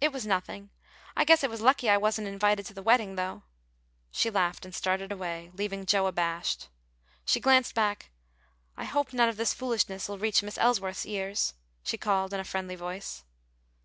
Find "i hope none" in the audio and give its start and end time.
8.76-9.28